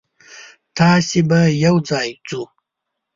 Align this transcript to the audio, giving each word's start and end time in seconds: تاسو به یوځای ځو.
تاسو 0.77 1.19
به 1.29 1.39
یوځای 1.65 2.09
ځو. 2.27 2.41